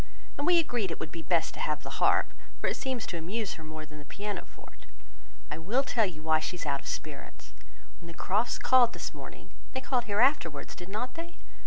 And 0.35 0.47
we 0.47 0.57
agreed 0.57 0.89
it 0.89 0.99
would 0.99 1.11
be 1.11 1.21
best 1.21 1.53
to 1.53 1.59
have 1.59 1.83
the 1.83 1.99
harp, 2.01 2.33
for 2.59 2.65
it 2.65 2.75
seems 2.75 3.05
to 3.05 3.19
amuse 3.19 3.53
her 3.53 3.63
more 3.63 3.85
than 3.85 3.99
the 3.99 4.03
piano 4.05 4.45
forte. 4.45 4.87
I 5.51 5.59
will 5.59 5.83
tell 5.83 6.07
you 6.07 6.23
why 6.23 6.39
she 6.39 6.55
is 6.55 6.65
out 6.65 6.79
of 6.79 6.87
spirits. 6.87 7.53
When 7.99 8.07
the 8.07 8.17
Crofts 8.17 8.57
called 8.57 8.93
this 8.93 9.13
morning, 9.13 9.51
(they 9.73 9.81
called 9.81 10.05
here 10.05 10.19
afterwards, 10.19 10.73
did 10.73 10.89
not 10.89 11.13
they?) 11.13 11.37